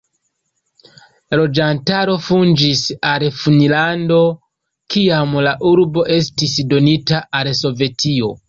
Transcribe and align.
La 1.33 1.37
loĝantaro 1.39 2.15
fuĝis 2.29 2.81
al 3.11 3.27
Finnlando, 3.43 4.19
kiam 4.95 5.39
la 5.49 5.55
urbo 5.73 6.09
estis 6.19 6.59
donita 6.75 7.25
al 7.43 7.57
Sovetio. 7.65 8.37